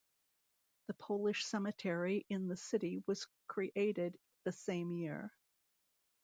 The 0.87 0.95
Polish 0.95 1.45
Cemetery 1.45 2.25
in 2.27 2.47
the 2.47 2.57
city 2.57 3.03
was 3.05 3.27
created 3.47 4.17
the 4.45 4.51
same 4.51 4.91
year. 4.91 5.31